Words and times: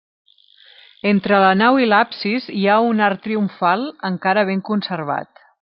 Entre 1.09 1.41
la 1.43 1.51
nau 1.59 1.77
i 1.83 1.91
l'absis 1.91 2.49
hi 2.61 2.65
ha 2.77 2.81
un 2.89 3.05
arc 3.11 3.23
triomfal 3.29 3.89
encara 4.13 4.49
ben 4.53 4.69
conservat. 4.73 5.49